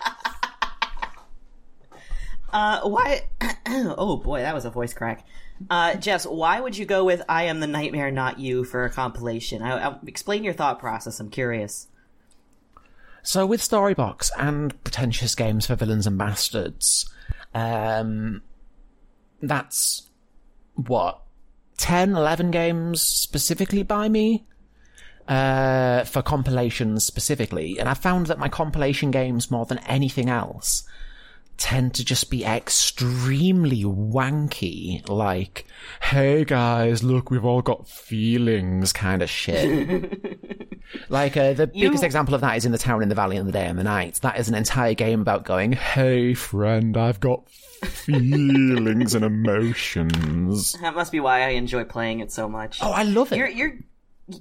[2.50, 3.20] Uh, why?
[3.66, 5.26] oh boy, that was a voice crack.
[5.68, 8.90] Uh, Jess, why would you go with "I Am the Nightmare, Not You" for a
[8.90, 9.60] compilation?
[9.60, 11.18] I, I, explain your thought process.
[11.18, 11.88] I'm curious.
[13.24, 17.10] So with Storybox and pretentious games for villains and bastards,
[17.54, 18.42] um,
[19.40, 20.10] that's
[20.74, 21.22] what
[21.78, 24.44] 10, 11 games specifically by me
[25.26, 30.86] uh, for compilations specifically, and I found that my compilation games more than anything else
[31.56, 35.66] tend to just be extremely wanky, like,
[36.02, 40.20] hey guys, look, we've all got feelings kind of shit.
[41.08, 43.48] like, uh, the biggest example of that is in The Town in the Valley and
[43.48, 44.18] the Day and the Night.
[44.22, 50.76] That is an entire game about going, hey friend, I've got feelings and emotions.
[50.84, 52.78] That must be why I enjoy playing it so much.
[52.82, 53.38] Oh, I love it.
[53.38, 53.78] You're you're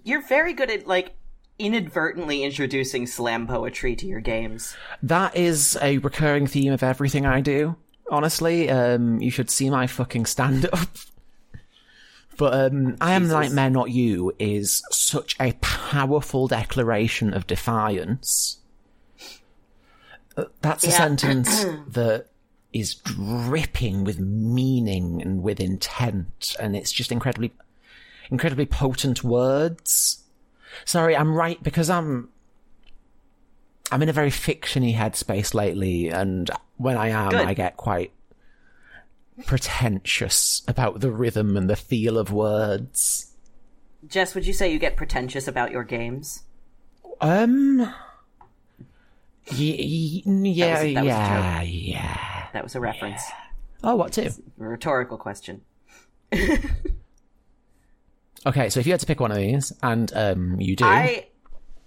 [0.04, 1.14] you're very good at like
[1.60, 4.76] inadvertently introducing slam poetry to your games.
[5.02, 7.76] That is a recurring theme of everything I do.
[8.10, 10.90] Honestly, um, you should see my fucking stand up.
[12.38, 18.58] But um, I am the nightmare, not you, is such a powerful declaration of defiance.
[20.36, 20.98] Uh, That's a Yeah.
[20.98, 22.28] sentence that
[22.72, 27.52] is dripping with meaning and with intent, and it's just incredibly,
[28.32, 30.24] incredibly potent words.
[30.86, 32.30] Sorry, I'm right because I'm
[33.92, 37.48] I'm in a very fictiony headspace lately, and when I am, Good.
[37.48, 38.12] I get quite
[39.46, 43.34] pretentious about the rhythm and the feel of words.
[44.08, 46.44] Jess, would you say you get pretentious about your games?
[47.22, 47.92] Um, y-
[49.52, 52.48] y- yeah, that was a yeah, yeah.
[52.54, 53.22] That was a reference.
[53.84, 54.30] Oh, what too?
[54.60, 55.62] A rhetorical question.
[58.46, 61.28] Okay, so if you had to pick one of these, and um, you do, I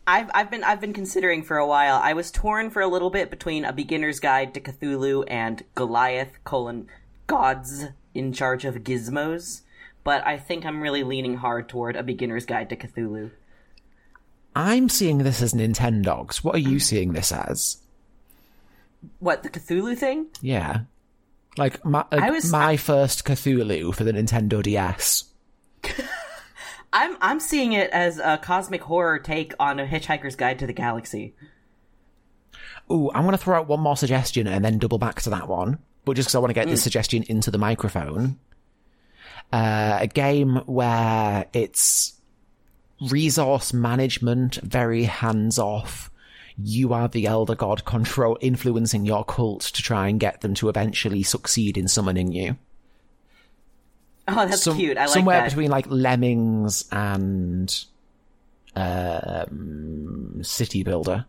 [0.06, 2.00] I've I've been I've been considering for a while.
[2.02, 6.32] I was torn for a little bit between a beginner's guide to Cthulhu and Goliath
[6.44, 6.86] colon
[7.26, 7.84] gods
[8.14, 9.62] in charge of gizmos,
[10.04, 13.30] but I think I'm really leaning hard toward a beginner's guide to Cthulhu.
[14.54, 16.38] I'm seeing this as Nintendogs.
[16.38, 17.78] What are you seeing this as?
[19.18, 20.26] What the Cthulhu thing?
[20.40, 20.80] Yeah,
[21.58, 25.24] like my uh, I was- my first Cthulhu for the Nintendo DS.
[26.92, 30.72] I'm I'm seeing it as a cosmic horror take on a Hitchhiker's Guide to the
[30.72, 31.34] Galaxy.
[32.90, 35.48] Ooh, I'm going to throw out one more suggestion and then double back to that
[35.48, 35.78] one.
[36.06, 38.38] But just because I want to get this suggestion into the microphone.
[39.52, 42.14] Uh, a game where it's
[43.10, 46.10] resource management, very hands off.
[46.56, 50.68] You are the elder god control, influencing your cult to try and get them to
[50.68, 52.56] eventually succeed in summoning you.
[54.28, 54.96] Oh, that's Some- cute.
[54.96, 55.14] I like that.
[55.14, 55.50] somewhere that.
[55.50, 57.84] between like Lemmings and
[58.74, 61.26] um, City Builder.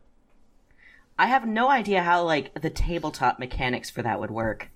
[1.19, 4.69] I have no idea how like the tabletop mechanics for that would work.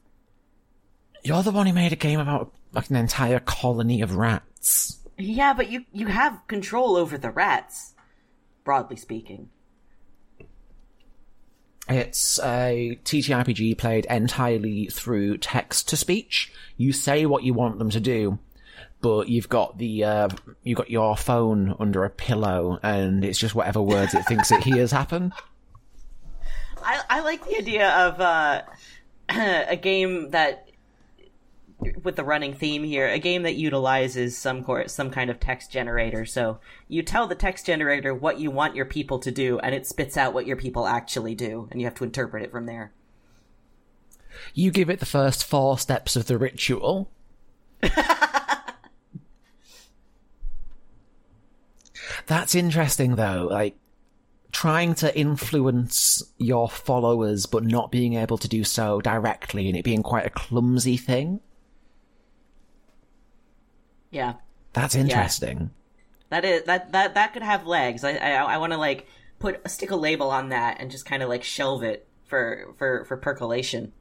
[1.23, 4.99] You're the one who made a game about like an entire colony of rats.
[5.17, 7.93] Yeah, but you you have control over the rats,
[8.63, 9.49] broadly speaking.
[11.87, 16.51] It's a TTRPG played entirely through text to speech.
[16.77, 18.39] You say what you want them to do,
[19.01, 20.29] but you've got the uh,
[20.63, 24.63] you've got your phone under a pillow, and it's just whatever words it thinks it
[24.63, 25.33] hears happen.
[26.83, 28.61] I I like the idea of uh,
[29.29, 30.67] a game that
[32.03, 35.71] with the running theme here, a game that utilizes some cor- some kind of text
[35.71, 36.25] generator.
[36.25, 39.87] So you tell the text generator what you want your people to do, and it
[39.87, 42.91] spits out what your people actually do, and you have to interpret it from there.
[44.53, 47.09] You give it the first four steps of the ritual.
[52.27, 53.77] That's interesting though, like
[54.51, 59.83] trying to influence your followers but not being able to do so directly and it
[59.83, 61.39] being quite a clumsy thing.
[64.09, 64.33] Yeah,
[64.73, 65.71] That's interesting.
[66.29, 68.03] that is that that that could have legs.
[68.03, 69.07] I I, I want to like
[69.39, 73.05] put stick a label on that and just kind of like shelve it for for
[73.05, 73.93] for percolation.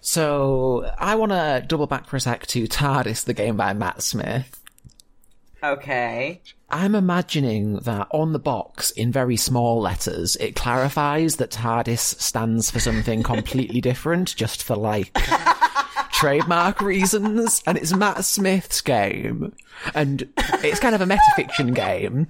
[0.00, 4.02] So I want to double back for a sec to TARDIS, the game by Matt
[4.02, 4.59] Smith.
[5.62, 6.40] Okay.
[6.70, 12.70] I'm imagining that on the box, in very small letters, it clarifies that TARDIS stands
[12.70, 15.12] for something completely different, just for like
[16.12, 17.62] trademark reasons.
[17.66, 19.54] And it's Matt Smith's game.
[19.94, 20.28] And
[20.62, 22.28] it's kind of a metafiction game.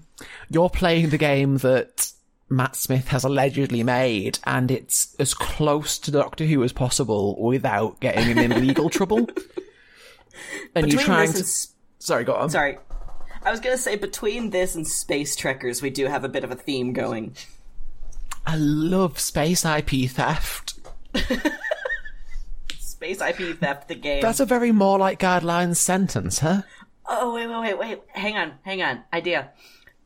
[0.48, 2.10] You're playing the game that
[2.48, 8.00] Matt Smith has allegedly made, and it's as close to Doctor Who as possible without
[8.00, 9.28] getting him in legal trouble.
[10.74, 11.44] And you're trying to.
[11.98, 12.48] Sorry, go on.
[12.50, 12.78] sorry,
[13.42, 16.50] I was gonna say between this and Space Trekkers, we do have a bit of
[16.50, 17.36] a theme going.
[18.46, 20.78] I love space IP theft.
[22.78, 24.20] Space IP theft, the game.
[24.20, 26.62] That's a very more like guidelines sentence, huh?
[27.06, 28.00] Oh wait, wait, wait, wait.
[28.08, 29.02] Hang on, hang on.
[29.12, 29.50] Idea.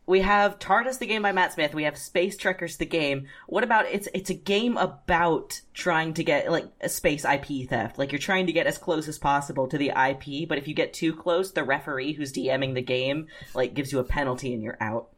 [0.07, 1.75] We have TARDIS the game by Matt Smith.
[1.75, 3.27] We have Space Trekkers the game.
[3.47, 7.99] What about it's it's a game about trying to get like a space IP theft.
[7.99, 10.75] Like you're trying to get as close as possible to the IP, but if you
[10.75, 14.63] get too close, the referee who's DMing the game like gives you a penalty and
[14.63, 15.09] you're out.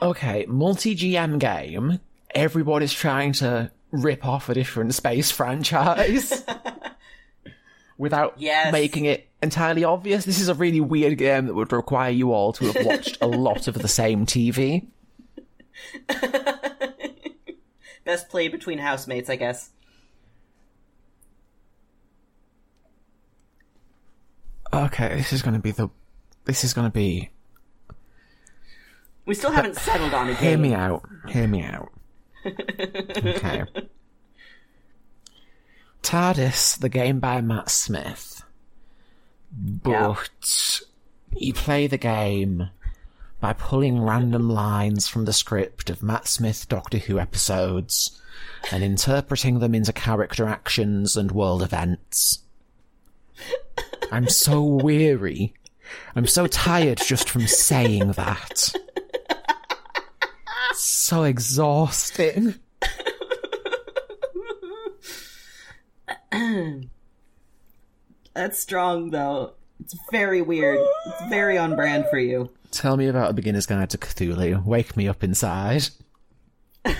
[0.00, 2.00] Okay, multi GM game.
[2.34, 6.44] Everybody's trying to rip off a different space franchise
[7.98, 8.72] without Yes.
[8.72, 10.24] making it entirely obvious.
[10.26, 13.26] This is a really weird game that would require you all to have watched a
[13.46, 14.86] lot of the same TV.
[18.04, 19.70] Best play between housemates, I guess.
[24.72, 25.88] Okay, this is going to be the.
[26.44, 27.30] This is going to be.
[29.24, 30.62] We still haven't settled on a Hear game.
[30.62, 31.02] me out.
[31.28, 31.88] Hear me out.
[32.46, 33.64] Okay.
[36.02, 38.35] TARDIS, the game by Matt Smith.
[39.58, 40.80] But
[41.34, 42.68] you play the game
[43.40, 48.20] by pulling random lines from the script of Matt Smith Doctor Who episodes
[48.70, 52.40] and interpreting them into character actions and world events.
[54.12, 55.54] I'm so weary.
[56.14, 58.74] I'm so tired just from saying that.
[60.74, 62.56] So exhausting.
[68.36, 69.54] That's strong though.
[69.80, 70.78] It's very weird.
[71.06, 72.50] It's very on brand for you.
[72.70, 74.64] Tell me about a beginner's guide to Cthulhu.
[74.64, 75.88] Wake me up inside.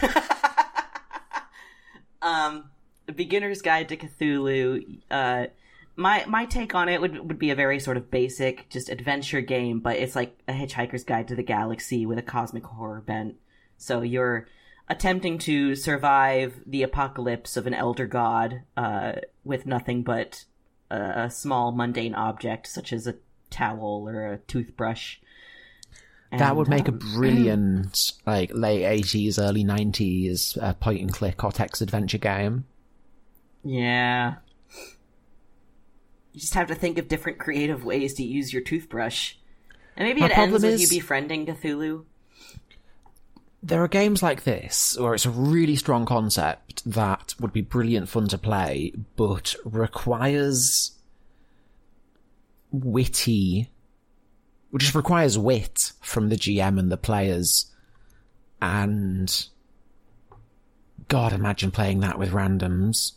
[2.22, 2.64] um
[3.08, 5.46] a beginner's guide to cthulhu uh
[5.94, 9.40] my my take on it would would be a very sort of basic just adventure
[9.40, 13.36] game but it's like a hitchhiker's guide to the galaxy with a cosmic horror bent
[13.78, 14.48] so you're
[14.88, 19.12] attempting to survive the apocalypse of an elder god uh
[19.44, 20.44] with nothing but
[20.90, 23.16] a, a small mundane object such as a
[23.50, 25.18] towel or a toothbrush
[26.32, 31.44] that would make a um, brilliant, like, late 80s, early 90s uh, point and click
[31.44, 32.64] or text adventure game.
[33.62, 34.36] Yeah.
[36.32, 39.34] You just have to think of different creative ways to use your toothbrush.
[39.96, 42.04] And maybe My it ends problem with you befriending Cthulhu.
[43.62, 48.08] There are games like this where it's a really strong concept that would be brilliant
[48.08, 50.92] fun to play, but requires
[52.70, 53.70] witty,
[54.70, 57.72] which just requires wit from the GM and the players.
[58.60, 59.46] And
[61.08, 63.12] God, imagine playing that with randoms.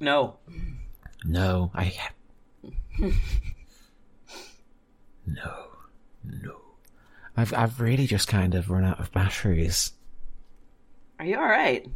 [0.00, 0.36] No.
[1.24, 1.94] No, I.
[5.26, 5.66] No.
[6.24, 6.56] No.
[7.38, 9.92] I've I've really just kind of run out of batteries.
[11.20, 11.86] Are you all right?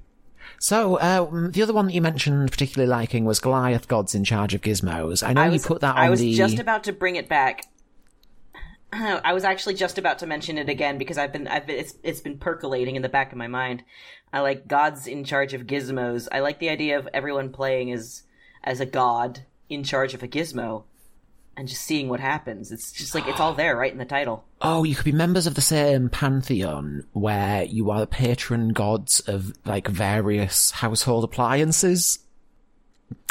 [0.61, 4.55] So, uh, the other one that you mentioned particularly liking was Goliath Gods in Charge
[4.55, 5.27] of Gizmos.
[5.27, 6.33] I know I you put that on I was the.
[6.35, 7.65] just about to bring it back.
[8.93, 11.95] I was actually just about to mention it again because I've been, I've been, it's,
[12.05, 13.83] it's been percolating in the back of my mind.
[14.33, 16.29] I like gods in charge of gizmos.
[16.31, 18.23] I like the idea of everyone playing as
[18.63, 20.85] as a god in charge of a gizmo,
[21.57, 22.73] and just seeing what happens.
[22.73, 24.45] It's just like it's all there, right in the title.
[24.61, 29.21] Oh, you could be members of the same pantheon where you are the patron gods
[29.21, 32.19] of like various household appliances.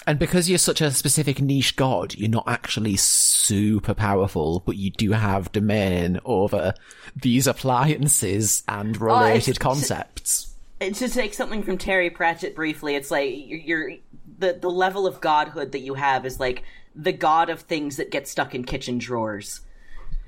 [0.07, 4.89] And because you're such a specific niche god, you're not actually super powerful, but you
[4.91, 6.73] do have domain over
[7.15, 10.47] these appliances and oh, related it's- concepts.
[10.79, 13.91] And to take something from Terry Pratchett briefly, it's like you're, you're
[14.39, 16.63] the the level of godhood that you have is like
[16.95, 19.61] the god of things that get stuck in kitchen drawers.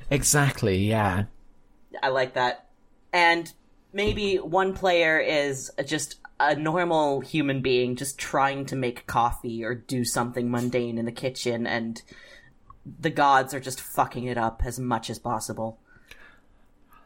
[0.09, 1.25] Exactly, yeah.
[2.01, 2.67] I like that.
[3.11, 3.51] And
[3.93, 9.75] maybe one player is just a normal human being just trying to make coffee or
[9.75, 12.01] do something mundane in the kitchen and
[12.99, 15.79] the gods are just fucking it up as much as possible.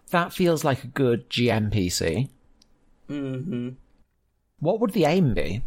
[0.10, 2.30] That feels like a good GMPC.
[3.10, 3.70] Mm-hmm.
[4.60, 5.62] What would the aim be?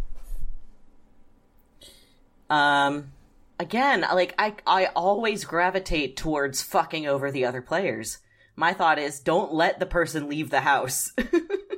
[2.49, 3.13] Um
[3.61, 8.19] again, like I I always gravitate towards fucking over the other players.
[8.57, 11.13] My thought is don't let the person leave the house.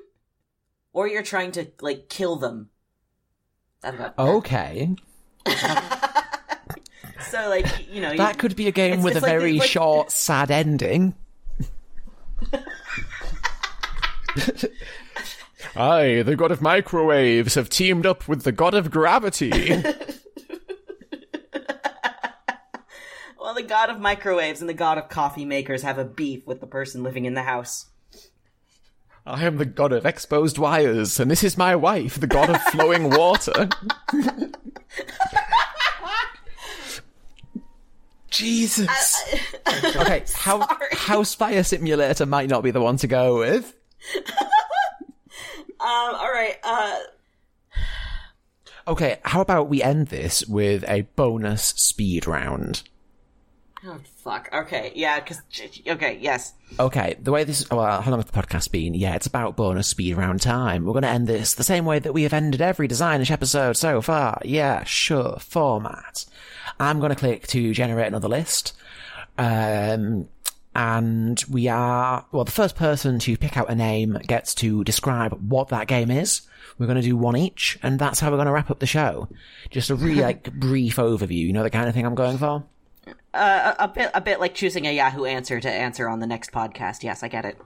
[0.93, 2.71] or you're trying to like kill them.
[3.83, 4.95] That about Okay.
[7.31, 9.39] So like, you know, That you- could be a game It's- with it's a like-
[9.39, 11.15] very it's like- short, sad ending.
[15.75, 19.51] I, the god of microwaves have teamed up with the god of gravity.
[23.43, 26.61] Well, the god of microwaves and the god of coffee makers have a beef with
[26.61, 27.87] the person living in the house.
[29.27, 32.63] I am the god of exposed wires, and this is my wife, the god of
[32.71, 33.69] flowing water.
[38.31, 38.89] Jesus.
[39.97, 43.75] okay, how, House Fire Simulator might not be the one to go with.
[45.81, 46.97] Um, alright, uh,
[48.87, 52.85] Okay, how about we end this with a bonus speed round?
[53.87, 55.43] Oh fuck, okay, yeah, cause,
[55.87, 56.55] okay, yes.
[56.79, 58.95] Okay, the way this, well, how long has the podcast been?
[58.95, 60.85] Yeah, it's about bonus speed round time.
[60.85, 63.77] We're going to end this the same way that we have ended every Designish episode
[63.77, 64.41] so far.
[64.45, 66.25] Yeah, sure, format.
[66.81, 68.75] I'm going to click to generate another list.
[69.39, 70.29] Um,
[70.75, 75.33] and we are, well, the first person to pick out a name gets to describe
[75.33, 76.43] what that game is.
[76.79, 78.87] We're going to do one each, and that's how we're going to wrap up the
[78.87, 79.29] show.
[79.71, 82.65] Just a really, like, brief overview, you know the kind of thing I'm going for?
[83.07, 86.27] Uh, a, a bit, a bit like choosing a Yahoo answer to answer on the
[86.27, 87.03] next podcast.
[87.03, 87.59] Yes, I get it.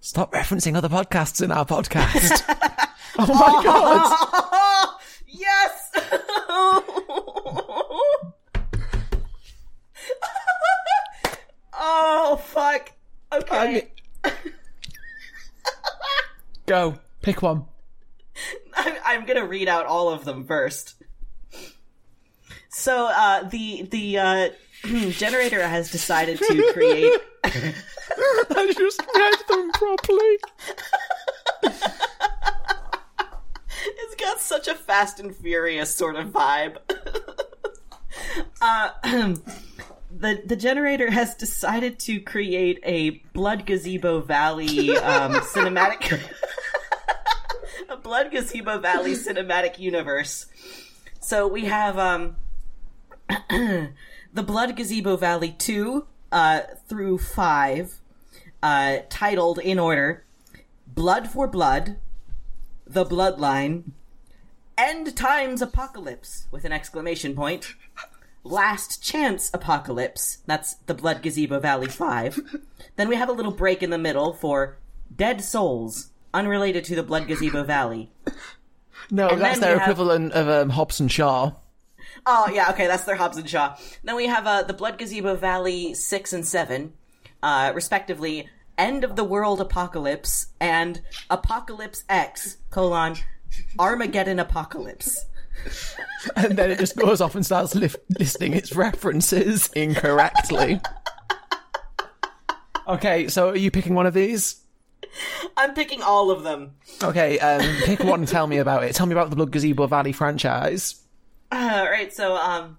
[0.00, 2.42] Stop referencing other podcasts in our podcast.
[3.18, 4.98] oh my god!
[5.26, 5.90] yes!
[11.72, 12.92] oh, fuck.
[13.32, 13.90] Okay.
[16.66, 16.96] Go.
[17.22, 17.64] Pick one.
[18.76, 20.96] I'm, I'm gonna read out all of them first.
[22.74, 24.48] So, uh, the, the, uh,
[25.10, 30.38] generator has decided to create I just read them properly.
[33.86, 36.78] It's got such a Fast and Furious sort of vibe.
[38.62, 38.90] uh,
[40.10, 46.18] the the generator has decided to create a Blood Gazebo Valley um, cinematic,
[47.90, 50.46] a Blood Gazebo Valley cinematic universe.
[51.20, 52.36] So we have um,
[53.48, 58.00] the Blood Gazebo Valley two uh, through five,
[58.62, 60.24] uh, titled in order:
[60.86, 61.96] Blood for Blood,
[62.86, 63.92] The Bloodline,
[64.76, 67.74] End Times Apocalypse with an exclamation point.
[68.46, 70.38] Last Chance Apocalypse.
[70.46, 72.38] That's the Blood Gazebo Valley 5.
[72.96, 74.76] then we have a little break in the middle for
[75.16, 78.10] Dead Souls, unrelated to the Blood Gazebo Valley.
[79.10, 81.52] No, And that's their we have- equivalent of um, Hobbs and Shaw.
[82.26, 83.76] Oh, yeah, okay, that's their Hobbs and Shaw.
[84.02, 86.92] Then we have uh, the Blood Gazebo Valley 6 and 7,
[87.42, 88.48] uh, respectively,
[88.78, 93.16] End of the World Apocalypse and Apocalypse X, colon,
[93.78, 95.26] Armageddon Apocalypse.
[96.36, 100.80] And then it just goes off and starts lif- listing its references incorrectly.
[102.88, 104.62] okay, so are you picking one of these?
[105.56, 106.72] I'm picking all of them.
[107.02, 108.94] Okay, um, pick one and tell me about it.
[108.94, 111.03] Tell me about the Blood Gazebo Valley franchise.
[111.50, 112.78] Uh, right, so, um,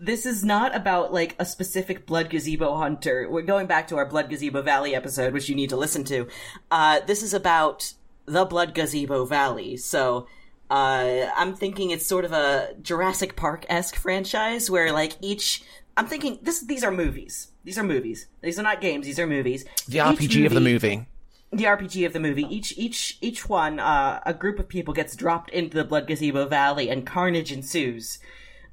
[0.00, 3.28] this is not about like a specific blood gazebo hunter.
[3.30, 6.26] We're going back to our Blood Gazebo Valley episode, which you need to listen to.
[6.70, 7.92] Uh, this is about
[8.24, 9.76] the Blood Gazebo Valley.
[9.76, 10.26] So,
[10.70, 15.62] uh, I'm thinking it's sort of a Jurassic Park esque franchise where like each.
[15.96, 16.60] I'm thinking this.
[16.60, 17.48] These are movies.
[17.64, 18.26] These are movies.
[18.40, 19.04] These are not games.
[19.04, 19.64] These are movies.
[19.86, 21.06] The Each RPG of the movie.
[21.52, 22.44] The RPG of the movie.
[22.48, 26.46] Each each each one, uh, a group of people gets dropped into the Blood Gazebo
[26.46, 28.18] Valley, and carnage ensues.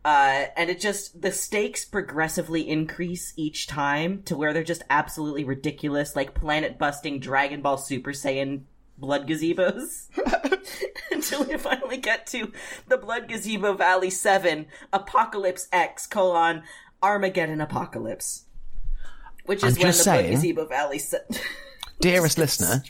[0.05, 5.43] Uh, and it just the stakes progressively increase each time to where they're just absolutely
[5.43, 8.61] ridiculous, like planet busting Dragon Ball Super Saiyan
[8.97, 10.07] blood gazebos.
[11.11, 12.51] Until we finally get to
[12.87, 16.63] the Blood Gazebo Valley Seven Apocalypse X colon
[17.03, 18.45] Armageddon Apocalypse,
[19.45, 20.99] which is I'm when the Blood saying- Gazebo Valley.
[20.99, 21.17] Se-
[21.99, 22.83] Dearest listener,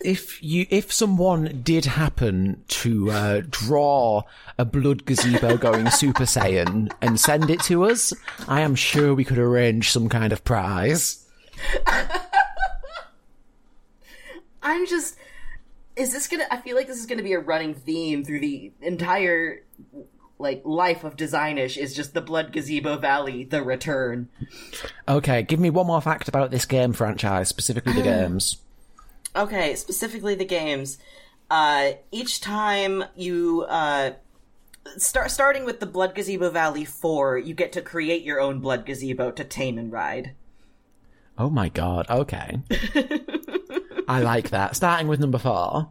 [0.00, 4.22] if you if someone did happen to uh, draw
[4.58, 8.12] a blood gazebo going Super Saiyan and send it to us,
[8.46, 11.26] I am sure we could arrange some kind of prize.
[14.62, 15.16] I'm just.
[15.96, 16.46] Is this gonna?
[16.50, 19.62] I feel like this is gonna be a running theme through the entire
[20.38, 21.76] like life of Designish.
[21.76, 24.28] Is just the Blood Gazebo Valley, the return.
[25.08, 28.58] Okay, give me one more fact about this game franchise, specifically the games.
[29.34, 30.98] Okay, specifically the games.
[31.50, 34.12] Uh, each time you uh,
[34.96, 38.86] start starting with the Blood Gazebo Valley four, you get to create your own Blood
[38.86, 40.32] Gazebo to tame and ride.
[41.38, 42.60] Oh my god, okay.
[44.08, 44.76] I like that.
[44.76, 45.88] Starting with number four.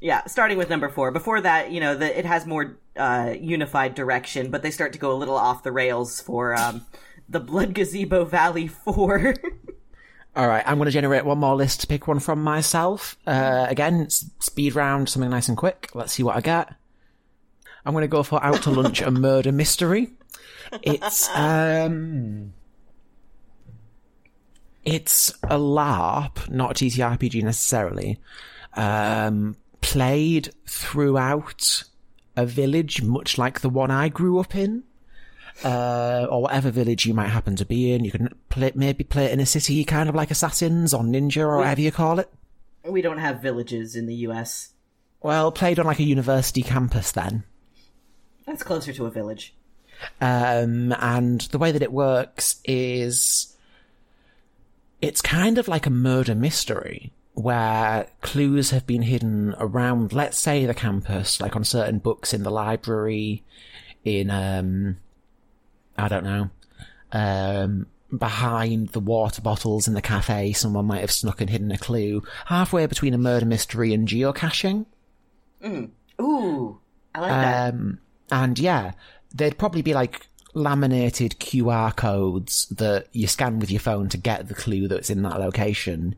[0.00, 1.10] Yeah, starting with number four.
[1.10, 4.98] Before that, you know, the, it has more uh, unified direction, but they start to
[4.98, 6.86] go a little off the rails for um,
[7.28, 9.34] the Blood Gazebo Valley four.
[10.36, 13.18] All right, I'm going to generate one more list to pick one from myself.
[13.26, 15.90] Uh, again, speed round, something nice and quick.
[15.92, 16.72] Let's see what I get.
[17.84, 20.12] I'm going to go for Out to Lunch, a murder mystery.
[20.82, 22.52] It's um,
[24.84, 28.18] it's a LARP, not a TTRPG necessarily.
[28.74, 31.84] Um, played throughout
[32.36, 34.84] a village, much like the one I grew up in
[35.64, 38.04] uh, or whatever village you might happen to be in.
[38.04, 41.42] You can play, maybe play it in a city, kind of like Assassins or Ninja
[41.42, 42.30] or whatever you call it.
[42.84, 44.72] we don't have villages in the U.S.
[45.22, 47.44] Well, played on like a university campus then.
[48.46, 49.54] That's closer to a village.
[50.20, 53.54] Um, and the way that it works is
[55.02, 57.12] it's kind of like a murder mystery
[57.42, 62.42] where clues have been hidden around, let's say, the campus, like on certain books in
[62.42, 63.44] the library,
[64.04, 64.96] in, um,
[65.96, 66.50] I don't know,
[67.12, 67.86] um,
[68.16, 72.22] behind the water bottles in the cafe, someone might have snuck and hidden a clue,
[72.46, 74.86] halfway between a murder mystery and geocaching.
[75.62, 75.90] Mm.
[76.20, 76.78] Ooh,
[77.14, 77.74] I like that.
[77.74, 77.98] Um,
[78.30, 78.92] and yeah,
[79.34, 84.48] there'd probably be like laminated QR codes that you scan with your phone to get
[84.48, 86.16] the clue that's in that location.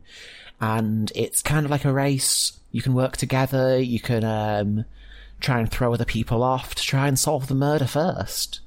[0.61, 2.59] And it's kind of like a race.
[2.71, 3.79] You can work together.
[3.79, 4.85] You can, um,
[5.39, 8.61] try and throw other people off to try and solve the murder first.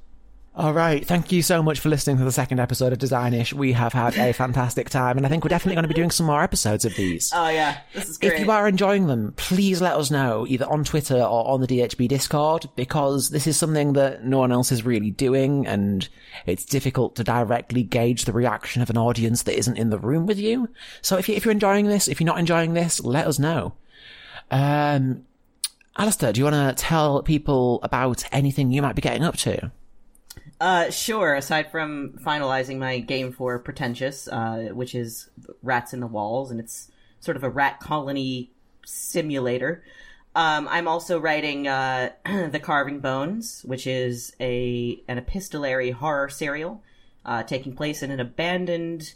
[0.57, 1.05] All right.
[1.05, 3.53] Thank you so much for listening to the second episode of Designish.
[3.53, 6.09] We have had a fantastic time, and I think we're definitely going to be doing
[6.09, 7.31] some more episodes of these.
[7.31, 8.33] oh yeah, this is great.
[8.33, 11.67] If you are enjoying them, please let us know either on Twitter or on the
[11.67, 16.09] DHB Discord because this is something that no one else is really doing and
[16.47, 20.25] it's difficult to directly gauge the reaction of an audience that isn't in the room
[20.25, 20.69] with you.
[21.03, 23.73] So if, you, if you're enjoying this, if you're not enjoying this, let us know.
[24.49, 25.23] Um,
[25.95, 29.71] Alistair, do you want to tell people about anything you might be getting up to?
[30.59, 31.35] Uh, sure.
[31.35, 35.29] Aside from finalizing my game for Pretentious, uh, which is
[35.61, 38.51] Rats in the Walls, and it's sort of a rat colony
[38.85, 39.83] simulator.
[40.35, 46.83] Um, I'm also writing uh, The Carving Bones, which is a an epistolary horror serial
[47.25, 49.13] uh, taking place in an abandoned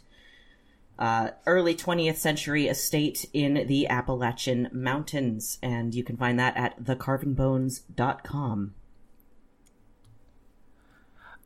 [0.98, 6.82] uh, early 20th century estate in the Appalachian Mountains, and you can find that at
[6.84, 8.74] thecarvingbones.com.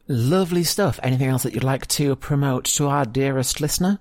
[0.09, 1.01] Lovely stuff.
[1.03, 3.99] Anything else that you'd like to promote to our dearest listener?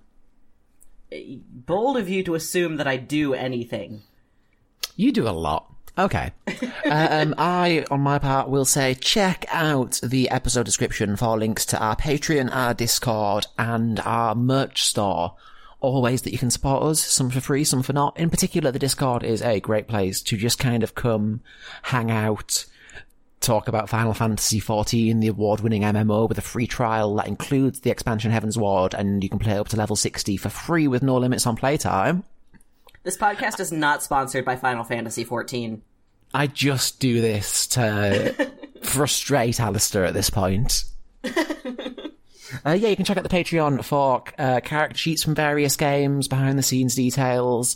[1.50, 4.04] Bold of you to assume that I do anything.
[4.96, 5.72] You do a lot.
[5.98, 6.32] Okay.
[6.90, 11.80] um, I, on my part, will say check out the episode description for links to
[11.80, 15.36] our Patreon, our Discord, and our merch store.
[15.80, 18.20] All ways that you can support us, some for free, some for not.
[18.20, 21.42] In particular, the Discord is a great place to just kind of come,
[21.84, 22.66] hang out,
[23.40, 27.92] talk about Final Fantasy XIV, the award-winning MMO with a free trial that includes the
[27.92, 31.46] expansion Heavensward, and you can play up to level 60 for free with no limits
[31.46, 32.24] on playtime.
[33.04, 35.82] This podcast is not sponsored by Final Fantasy XIV.
[36.34, 40.86] I just do this to frustrate Alistair at this point.
[42.66, 46.28] Uh, yeah, you can check out the Patreon for uh, character sheets from various games,
[46.28, 47.76] behind the scenes details.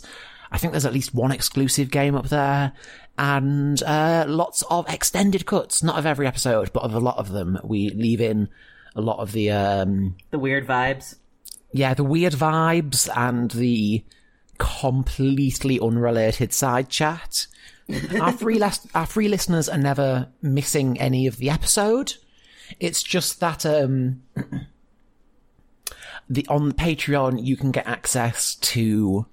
[0.50, 2.72] I think there's at least one exclusive game up there,
[3.20, 5.82] and uh, lots of extended cuts.
[5.82, 7.58] Not of every episode, but of a lot of them.
[7.62, 8.48] We leave in
[8.96, 11.16] a lot of the um, The weird vibes.
[11.72, 14.02] yeah, the weird vibes and the
[14.58, 17.46] completely unrelated side chat.
[18.20, 22.14] our free las- our free listeners are never missing any of the episode.
[22.78, 24.22] It's just that um
[26.28, 29.26] the on the Patreon you can get access to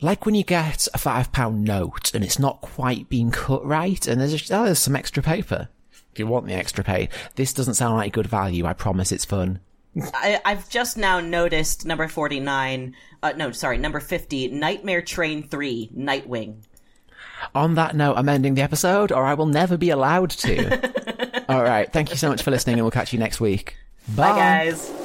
[0.00, 4.06] like when you get a five pound note and it's not quite being cut right
[4.06, 5.68] and there's just, oh, there's some extra paper.
[6.12, 8.66] If you want the extra pay, this doesn't sound like good value.
[8.66, 9.60] I promise it's fun.
[10.14, 15.90] I, I've just now noticed number 49, uh, no, sorry, number 50, Nightmare Train 3,
[15.96, 16.64] Nightwing.
[17.54, 21.44] On that note, I'm ending the episode, or I will never be allowed to.
[21.48, 21.92] All right.
[21.92, 23.76] Thank you so much for listening, and we'll catch you next week.
[24.16, 25.03] Bye, guys.